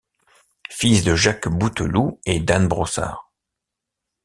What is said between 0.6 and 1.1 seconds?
Fils